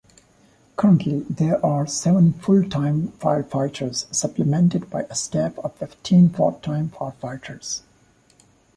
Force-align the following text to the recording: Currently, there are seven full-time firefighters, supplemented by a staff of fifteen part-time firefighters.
Currently, 0.77 1.19
there 1.29 1.63
are 1.63 1.85
seven 1.85 2.33
full-time 2.33 3.09
firefighters, 3.19 4.11
supplemented 4.11 4.89
by 4.89 5.03
a 5.03 5.13
staff 5.13 5.59
of 5.59 5.75
fifteen 5.75 6.31
part-time 6.31 6.89
firefighters. 6.89 7.81